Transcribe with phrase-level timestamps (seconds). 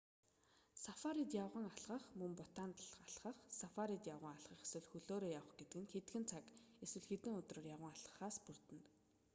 [0.83, 2.77] сафарид явган алхах мөн бутанд
[3.09, 6.43] алхах сафарид явган алхах эсвэл хөлөөрөө явах гэдэг нь хэдхэн цаг
[6.85, 8.81] эсвэл хэдэн өдрөөр явган алхахаас бүрддэг